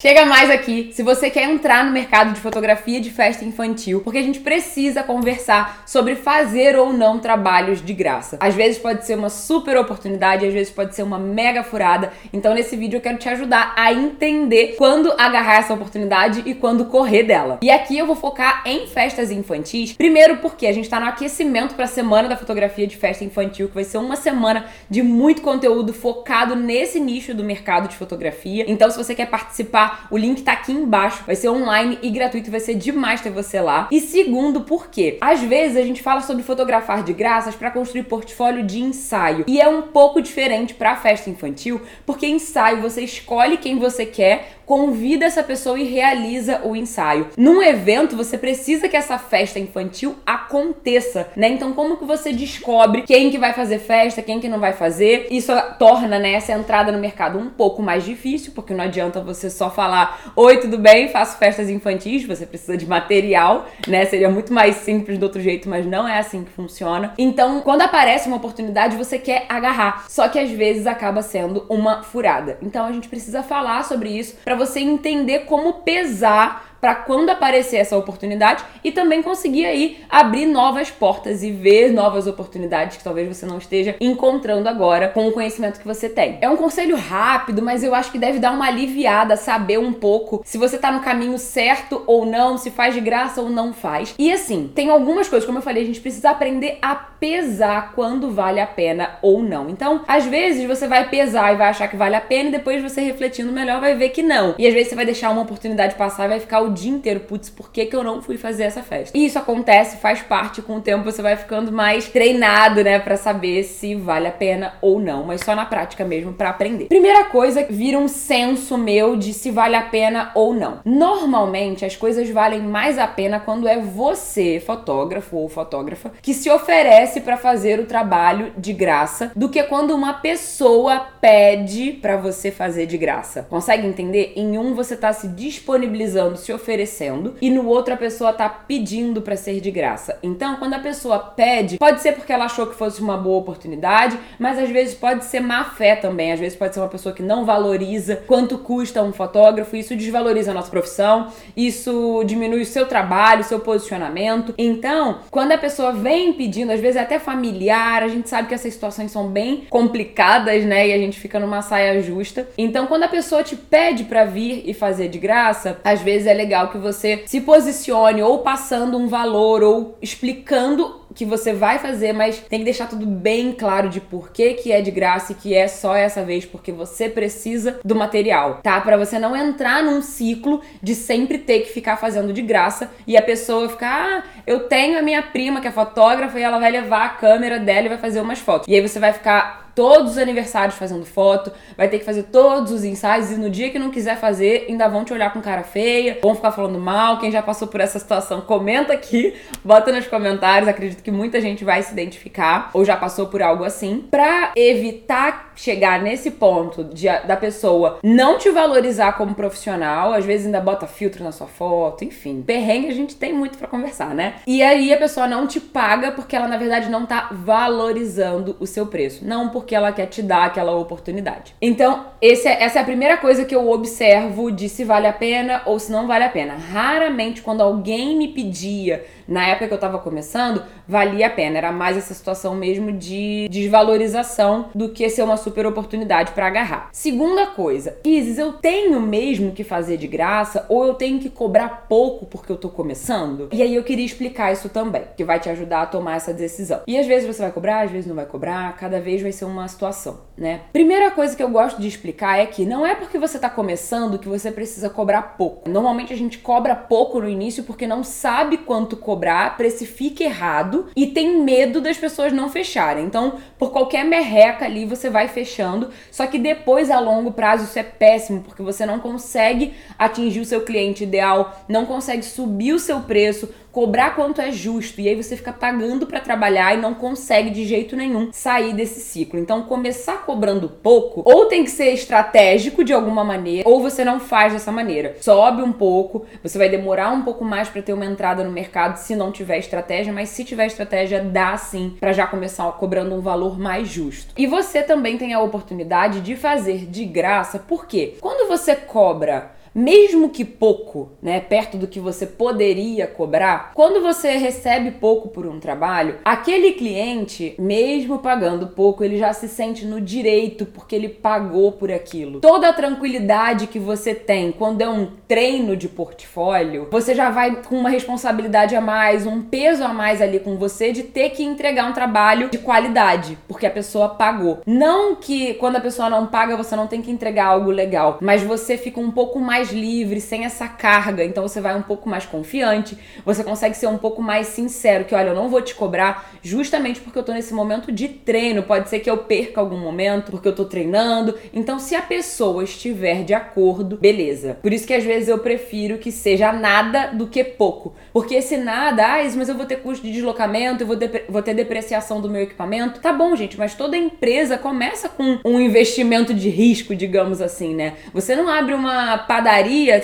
[0.00, 4.20] Chega mais aqui se você quer entrar no mercado de fotografia de festa infantil, porque
[4.20, 8.36] a gente precisa conversar sobre fazer ou não trabalhos de graça.
[8.38, 12.12] Às vezes pode ser uma super oportunidade, às vezes pode ser uma mega furada.
[12.32, 16.84] Então nesse vídeo eu quero te ajudar a entender quando agarrar essa oportunidade e quando
[16.84, 17.58] correr dela.
[17.60, 19.94] E aqui eu vou focar em festas infantis.
[19.94, 23.66] Primeiro porque a gente tá no aquecimento para a semana da fotografia de festa infantil,
[23.66, 28.64] que vai ser uma semana de muito conteúdo focado nesse nicho do mercado de fotografia.
[28.68, 31.22] Então se você quer participar o link tá aqui embaixo.
[31.26, 33.88] Vai ser online e gratuito, vai ser demais ter você lá.
[33.90, 35.18] E segundo, por quê?
[35.20, 39.44] Às vezes a gente fala sobre fotografar de graças para construir portfólio de ensaio.
[39.46, 44.58] E é um pouco diferente para festa infantil, porque ensaio você escolhe quem você quer,
[44.68, 47.28] convida essa pessoa e realiza o ensaio.
[47.38, 51.48] Num evento, você precisa que essa festa infantil aconteça, né?
[51.48, 55.26] Então, como que você descobre quem que vai fazer festa, quem que não vai fazer?
[55.30, 59.48] Isso torna, né, essa entrada no mercado um pouco mais difícil, porque não adianta você
[59.48, 61.08] só falar: "Oi, tudo bem?
[61.08, 64.04] Faço festas infantis", você precisa de material, né?
[64.06, 67.14] Seria muito mais simples do outro jeito, mas não é assim que funciona.
[67.16, 72.02] Então, quando aparece uma oportunidade, você quer agarrar, só que às vezes acaba sendo uma
[72.02, 72.58] furada.
[72.60, 77.76] Então, a gente precisa falar sobre isso para você entender como pesar para quando aparecer
[77.76, 83.28] essa oportunidade e também conseguir aí abrir novas portas e ver novas oportunidades que talvez
[83.28, 86.38] você não esteja encontrando agora com o conhecimento que você tem.
[86.40, 90.42] É um conselho rápido, mas eu acho que deve dar uma aliviada, saber um pouco
[90.44, 94.14] se você tá no caminho certo ou não, se faz de graça ou não faz.
[94.18, 98.30] E assim, tem algumas coisas, como eu falei, a gente precisa aprender a pesar quando
[98.30, 99.68] vale a pena ou não.
[99.68, 102.82] Então, às vezes você vai pesar e vai achar que vale a pena e depois
[102.82, 104.54] você refletindo melhor vai ver que não.
[104.58, 107.20] E às vezes você vai deixar uma oportunidade passar e vai ficar o dia inteiro,
[107.20, 109.16] putz, por que, que eu não fui fazer essa festa?
[109.16, 113.16] E isso acontece, faz parte, com o tempo você vai ficando mais treinado, né, para
[113.16, 116.86] saber se vale a pena ou não, mas só na prática mesmo para aprender.
[116.86, 120.80] Primeira coisa, vira um senso meu de se vale a pena ou não.
[120.84, 126.50] Normalmente as coisas valem mais a pena quando é você, fotógrafo ou fotógrafa, que se
[126.50, 132.50] oferece para fazer o trabalho de graça do que quando uma pessoa pede para você
[132.50, 133.46] fazer de graça.
[133.48, 134.32] Consegue entender?
[134.36, 139.22] Em um você tá se disponibilizando, se oferecendo, e no outro a pessoa tá pedindo
[139.22, 140.18] para ser de graça.
[140.22, 144.18] Então, quando a pessoa pede, pode ser porque ela achou que fosse uma boa oportunidade,
[144.38, 146.32] mas às vezes pode ser má fé também.
[146.32, 150.50] Às vezes pode ser uma pessoa que não valoriza quanto custa um fotógrafo, isso desvaloriza
[150.50, 154.54] a nossa profissão, isso diminui o seu trabalho, o seu posicionamento.
[154.58, 158.54] Então, quando a pessoa vem pedindo, às vezes é até familiar, a gente sabe que
[158.54, 160.88] essas situações são bem complicadas, né?
[160.88, 162.48] E a gente fica numa saia justa.
[162.58, 166.34] Então, quando a pessoa te pede para vir e fazer de graça, às vezes é
[166.34, 172.12] legal que você se posicione ou passando um valor ou explicando que você vai fazer,
[172.12, 175.34] mas tem que deixar tudo bem claro de por que, que é de graça e
[175.34, 178.80] que é só essa vez porque você precisa do material, tá?
[178.80, 183.16] Para você não entrar num ciclo de sempre ter que ficar fazendo de graça e
[183.16, 186.70] a pessoa ficar, ah, eu tenho a minha prima que é fotógrafa e ela vai
[186.70, 188.68] levar a câmera dela e vai fazer umas fotos.
[188.68, 192.72] E aí você vai ficar todos os aniversários fazendo foto, vai ter que fazer todos
[192.72, 195.62] os ensaios e no dia que não quiser fazer, ainda vão te olhar com cara
[195.62, 197.20] feia, vão ficar falando mal.
[197.20, 200.68] Quem já passou por essa situação, comenta aqui, bota nos comentários.
[200.68, 204.04] Acredito que muita gente vai se identificar ou já passou por algo assim.
[204.10, 210.46] Pra evitar chegar nesse ponto de, da pessoa não te valorizar como profissional, às vezes
[210.46, 212.42] ainda bota filtro na sua foto, enfim.
[212.42, 214.34] Perrengue a gente tem muito para conversar, né?
[214.46, 218.66] E aí a pessoa não te paga porque ela na verdade não tá valorizando o
[218.66, 219.24] seu preço.
[219.24, 221.54] Não porque ela quer te dar aquela oportunidade.
[221.60, 225.62] Então, é, essa é a primeira coisa que eu observo de se vale a pena
[225.66, 226.54] ou se não vale a pena.
[226.54, 231.58] Raramente, quando alguém me pedia, na época que eu tava começando, valia a pena.
[231.58, 236.88] Era mais essa situação mesmo de desvalorização do que ser uma super oportunidade para agarrar.
[236.92, 241.86] Segunda coisa, Isis, eu tenho mesmo que fazer de graça ou eu tenho que cobrar
[241.88, 243.48] pouco porque eu tô começando?
[243.52, 246.80] E aí eu queria explicar isso também, que vai te ajudar a tomar essa decisão.
[246.86, 249.44] E às vezes você vai cobrar, às vezes não vai cobrar, cada vez vai ser
[249.44, 250.62] uma situação, né?
[250.72, 254.18] Primeira coisa que eu gosto de explicar é que não é porque você tá começando
[254.18, 255.68] que você precisa cobrar pouco.
[255.68, 259.17] Normalmente a gente cobra pouco no início porque não sabe quanto cobrar,
[259.56, 263.04] precifica errado e tem medo das pessoas não fecharem.
[263.04, 267.78] Então, por qualquer merreca ali você vai fechando, só que depois a longo prazo isso
[267.78, 272.78] é péssimo porque você não consegue atingir o seu cliente ideal, não consegue subir o
[272.78, 273.48] seu preço,
[273.78, 275.00] cobrar quanto é justo.
[275.00, 279.00] E aí você fica pagando para trabalhar e não consegue de jeito nenhum sair desse
[279.00, 279.38] ciclo.
[279.38, 284.18] Então, começar cobrando pouco, ou tem que ser estratégico de alguma maneira, ou você não
[284.18, 285.16] faz dessa maneira.
[285.20, 288.96] Sobe um pouco, você vai demorar um pouco mais para ter uma entrada no mercado
[288.96, 293.20] se não tiver estratégia, mas se tiver estratégia, dá sim para já começar cobrando um
[293.20, 294.34] valor mais justo.
[294.36, 300.30] E você também tem a oportunidade de fazer de graça, porque quando você cobra mesmo
[300.30, 305.60] que pouco, né, perto do que você poderia cobrar, quando você recebe pouco por um
[305.60, 311.72] trabalho, aquele cliente, mesmo pagando pouco, ele já se sente no direito porque ele pagou
[311.72, 312.40] por aquilo.
[312.40, 317.62] Toda a tranquilidade que você tem quando é um treino de portfólio, você já vai
[317.62, 321.42] com uma responsabilidade a mais, um peso a mais ali com você de ter que
[321.42, 324.60] entregar um trabalho de qualidade, porque a pessoa pagou.
[324.66, 328.42] Não que quando a pessoa não paga você não tem que entregar algo legal, mas
[328.42, 332.24] você fica um pouco mais livre, sem essa carga, então você vai um pouco mais
[332.24, 336.30] confiante, você consegue ser um pouco mais sincero, que olha, eu não vou te cobrar
[336.42, 340.30] justamente porque eu tô nesse momento de treino, pode ser que eu perca algum momento
[340.30, 341.34] porque eu tô treinando.
[341.52, 344.58] Então, se a pessoa estiver de acordo, beleza.
[344.62, 348.56] Por isso que às vezes eu prefiro que seja nada do que pouco, porque esse
[348.56, 350.96] nada, ah, mas eu vou ter custo de deslocamento, eu vou,
[351.28, 353.00] vou ter depreciação do meu equipamento.
[353.00, 357.94] Tá bom, gente, mas toda empresa começa com um investimento de risco, digamos assim, né?
[358.12, 359.47] Você não abre uma padaria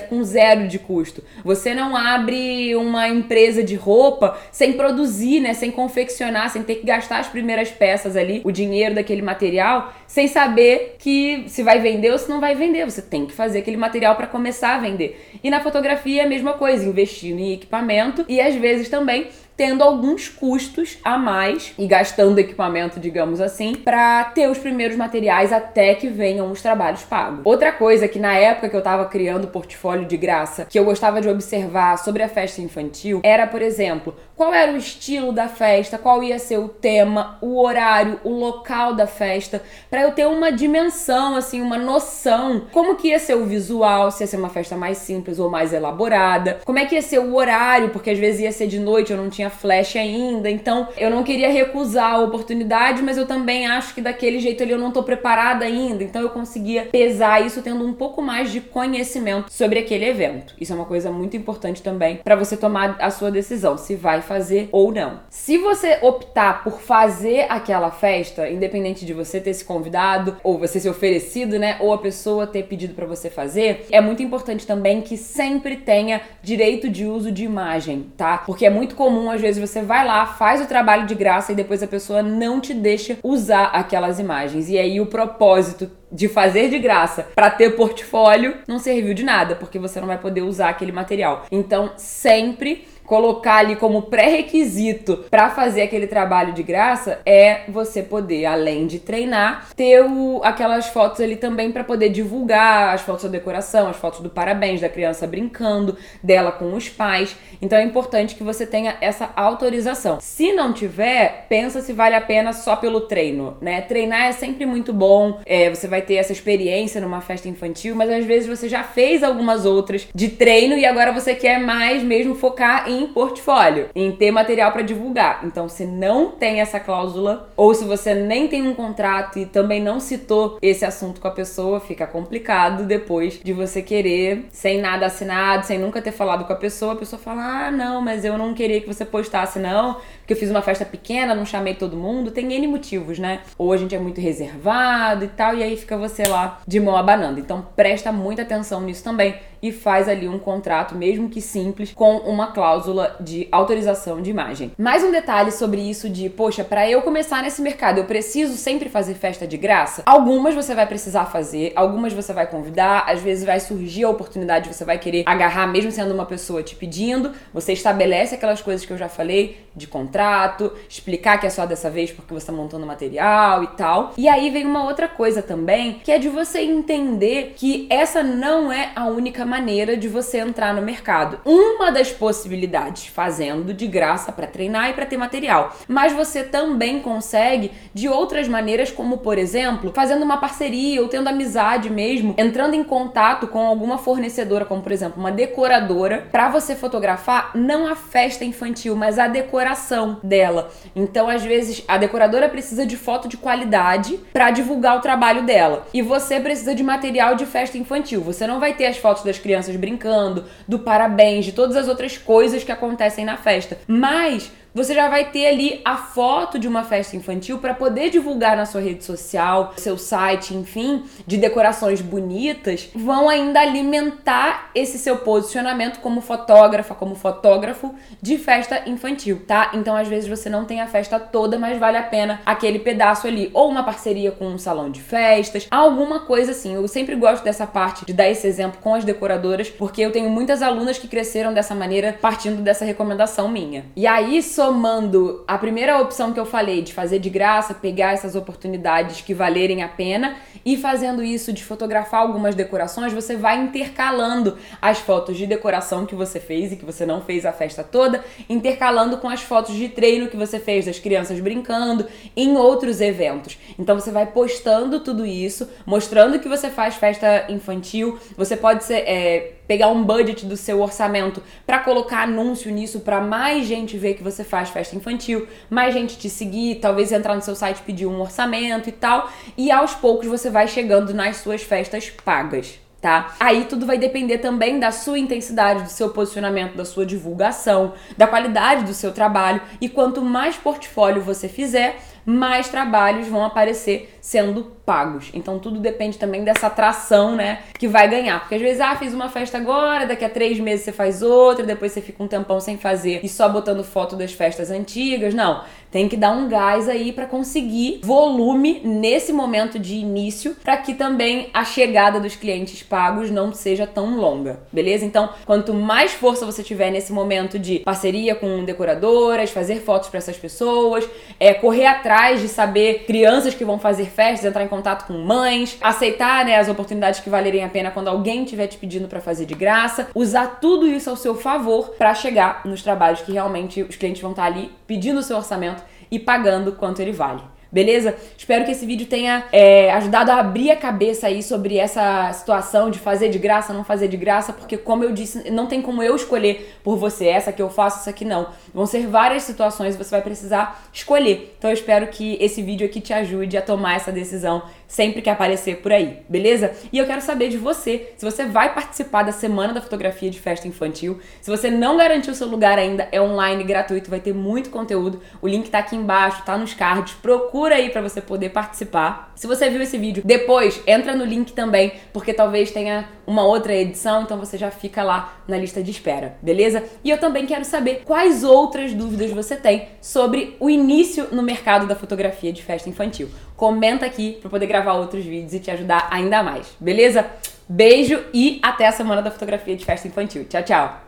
[0.09, 1.23] com zero de custo.
[1.45, 5.53] Você não abre uma empresa de roupa sem produzir, né?
[5.55, 10.27] Sem confeccionar, sem ter que gastar as primeiras peças ali, o dinheiro daquele material, sem
[10.29, 12.85] saber que se vai vender ou se não vai vender.
[12.85, 15.39] Você tem que fazer aquele material para começar a vender.
[15.43, 19.83] E na fotografia é a mesma coisa, investindo em equipamento e às vezes também tendo
[19.83, 25.95] alguns custos a mais e gastando equipamento, digamos assim, para ter os primeiros materiais até
[25.95, 27.41] que venham os trabalhos pagos.
[27.45, 30.85] Outra coisa que na época que eu tava criando o portfólio de graça, que eu
[30.85, 35.49] gostava de observar sobre a festa infantil, era, por exemplo, qual era o estilo da
[35.49, 40.27] festa, qual ia ser o tema, o horário, o local da festa, para eu ter
[40.27, 44.49] uma dimensão, assim, uma noção, como que ia ser o visual, se ia ser uma
[44.49, 48.19] festa mais simples ou mais elaborada, como é que ia ser o horário, porque às
[48.19, 52.15] vezes ia ser de noite, eu não tinha flash ainda, então eu não queria recusar
[52.15, 56.03] a oportunidade, mas eu também acho que daquele jeito ali eu não tô preparada ainda,
[56.03, 60.55] então eu conseguia pesar isso tendo um pouco mais de conhecimento sobre aquele evento.
[60.61, 64.24] Isso é uma coisa muito importante também para você tomar a sua decisão, se vai
[64.25, 65.21] fazer ou não.
[65.31, 70.81] Se você optar por fazer aquela festa, independente de você ter se convidado ou você
[70.81, 75.01] ser oferecido, né, ou a pessoa ter pedido para você fazer, é muito importante também
[75.01, 78.39] que sempre tenha direito de uso de imagem, tá?
[78.39, 81.55] Porque é muito comum às vezes você vai lá, faz o trabalho de graça e
[81.55, 84.69] depois a pessoa não te deixa usar aquelas imagens.
[84.69, 89.55] E aí o propósito de fazer de graça para ter portfólio não serviu de nada,
[89.57, 91.47] porque você não vai poder usar aquele material.
[91.51, 98.47] Então, sempre colocar ali como pré-requisito para fazer aquele trabalho de graça é você poder,
[98.47, 103.31] além de treinar, ter o, aquelas fotos ali também para poder divulgar as fotos da
[103.31, 107.37] decoração, as fotos do parabéns da criança brincando, dela com os pais.
[107.61, 110.19] Então é importante que você tenha essa autorização.
[110.21, 113.83] Se não tiver, pensa se vale a pena só pelo treino, né?
[113.83, 118.11] Treinar é sempre muito bom, é, você vai ter essa experiência numa festa infantil, mas
[118.11, 122.35] às vezes você já fez algumas outras de treino e agora você quer mais mesmo
[122.35, 125.43] focar em portfólio, em ter material para divulgar.
[125.45, 129.81] Então, se não tem essa cláusula, ou se você nem tem um contrato e também
[129.81, 135.07] não citou esse assunto com a pessoa, fica complicado depois de você querer, sem nada
[135.07, 138.37] assinado, sem nunca ter falado com a pessoa, a pessoa fala: ah, não, mas eu
[138.37, 141.99] não queria que você postasse, não, porque eu fiz uma festa pequena, não chamei todo
[141.99, 142.31] mundo.
[142.31, 143.43] Tem N motivos, né?
[143.59, 146.97] Ou a gente é muito reservado e tal, e aí fica você lá de mão
[146.97, 147.39] abanando.
[147.39, 152.19] Então, presta muita atenção nisso também e faz ali um contrato, mesmo que simples, com
[152.19, 154.73] uma cláusula de autorização de imagem.
[154.77, 158.91] Mais um detalhe sobre isso de, poxa, para eu começar nesse mercado, eu preciso sempre
[158.91, 160.03] fazer festa de graça?
[160.05, 164.69] Algumas você vai precisar fazer, algumas você vai convidar, às vezes vai surgir a oportunidade,
[164.69, 168.93] você vai querer agarrar mesmo sendo uma pessoa te pedindo, você estabelece aquelas coisas que
[168.93, 172.87] eu já falei de contrato, explicar que é só dessa vez porque você tá montando
[172.87, 174.13] material e tal.
[174.17, 178.71] E aí vem uma outra coisa também, que é de você entender que essa não
[178.71, 181.39] é a única maneira de você entrar no mercado.
[181.45, 185.77] Uma das possibilidades, fazendo de graça para treinar e para ter material.
[185.87, 191.29] Mas você também consegue de outras maneiras, como por exemplo, fazendo uma parceria ou tendo
[191.29, 196.75] amizade mesmo, entrando em contato com alguma fornecedora, como por exemplo, uma decoradora, para você
[196.75, 200.73] fotografar não a festa infantil, mas a decoração dela.
[200.97, 205.87] Então, às vezes, a decoradora precisa de foto de qualidade para divulgar o trabalho dela.
[205.95, 208.21] E você precisa de material de festa infantil.
[208.23, 212.17] Você não vai ter as fotos das crianças brincando, do parabéns, de todas as outras
[212.17, 213.79] coisas que acontecem na festa.
[213.87, 218.57] Mas você já vai ter ali a foto de uma festa infantil para poder divulgar
[218.57, 225.19] na sua rede social, seu site, enfim, de decorações bonitas, vão ainda alimentar esse seu
[225.19, 229.71] posicionamento como fotógrafa, como fotógrafo de festa infantil, tá?
[229.75, 233.29] Então às vezes você não tem a festa toda, mas vale a pena aquele pedaço
[233.29, 236.75] ali, ou uma parceria com um salão de festas, alguma coisa assim.
[236.75, 240.29] Eu sempre gosto dessa parte de dar esse exemplo com as decoradoras, porque eu tenho
[240.29, 243.85] muitas alunas que cresceram dessa maneira partindo dessa recomendação minha.
[243.95, 248.35] E aí, somando a primeira opção que eu falei de fazer de graça, pegar essas
[248.35, 254.57] oportunidades que valerem a pena e fazendo isso de fotografar algumas decorações, você vai intercalando
[254.81, 258.25] as fotos de decoração que você fez e que você não fez a festa toda,
[258.49, 263.59] intercalando com as fotos de treino que você fez das crianças brincando em outros eventos.
[263.79, 268.19] Então você vai postando tudo isso, mostrando que você faz festa infantil.
[268.35, 273.21] Você pode ser, é, pegar um budget do seu orçamento para colocar anúncio nisso para
[273.21, 277.43] mais gente ver que você faz festa infantil, mais gente te seguir, talvez entrar no
[277.43, 281.63] seu site pedir um orçamento e tal, e aos poucos você vai chegando nas suas
[281.63, 282.79] festas pagas.
[283.01, 283.35] Tá?
[283.39, 288.27] Aí tudo vai depender também da sua intensidade, do seu posicionamento, da sua divulgação, da
[288.27, 289.61] qualidade do seu trabalho.
[289.79, 295.31] E quanto mais portfólio você fizer, mais trabalhos vão aparecer sendo pagos.
[295.35, 298.41] Então tudo depende também dessa atração, né, que vai ganhar.
[298.41, 301.65] Porque às vezes, ah, fiz uma festa agora, daqui a três meses você faz outra,
[301.65, 305.35] depois você fica um tempão sem fazer e só botando foto das festas antigas.
[305.35, 310.77] Não, tem que dar um gás aí para conseguir volume nesse momento de início, para
[310.77, 315.05] que também a chegada dos clientes pagos não seja tão longa, beleza?
[315.05, 320.19] Então, quanto mais força você tiver nesse momento de parceria com decoradoras, fazer fotos para
[320.19, 325.07] essas pessoas, é correr atrás de saber crianças que vão fazer festas, entrar em contato
[325.07, 329.09] com mães, aceitar né, as oportunidades que valerem a pena quando alguém estiver te pedindo
[329.09, 333.33] para fazer de graça, usar tudo isso ao seu favor para chegar nos trabalhos que
[333.33, 337.13] realmente os clientes vão estar tá ali pedindo o seu orçamento e pagando quanto ele
[337.13, 337.54] vale.
[337.75, 338.15] Beleza?
[338.39, 342.89] Espero que esse vídeo tenha é, ajudado a abrir a cabeça aí sobre essa situação
[342.89, 346.01] de fazer de graça, não fazer de graça, porque como eu disse, não tem como
[346.01, 348.47] eu escolher por você essa que eu faço, essa que não.
[348.73, 351.53] Vão ser várias situações, você vai precisar escolher.
[351.59, 355.31] Então eu espero que esse vídeo aqui te ajude a tomar essa decisão sempre que
[355.31, 356.73] aparecer por aí, beleza?
[356.93, 360.41] E eu quero saber de você, se você vai participar da Semana da Fotografia de
[360.41, 361.21] Festa Infantil.
[361.41, 365.21] Se você não garantiu seu lugar ainda, é online, gratuito, vai ter muito conteúdo.
[365.41, 367.15] O link tá aqui embaixo, tá nos cards.
[367.15, 369.33] Procura aí para você poder participar.
[369.35, 373.75] Se você viu esse vídeo depois, entra no link também, porque talvez tenha uma outra
[373.75, 376.83] edição, então você já fica lá na lista de espera, beleza?
[377.03, 381.87] E eu também quero saber quais outras dúvidas você tem sobre o início no mercado
[381.87, 386.09] da fotografia de festa infantil comenta aqui para poder gravar outros vídeos e te ajudar
[386.11, 387.27] ainda mais, beleza?
[387.69, 390.45] Beijo e até a semana da fotografia de festa infantil.
[390.45, 391.04] Tchau, tchau!